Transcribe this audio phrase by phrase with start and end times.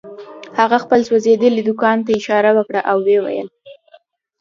[0.59, 3.47] هغه خپل سوځېدلي دوکان ته اشاره وکړه او ويې ويل.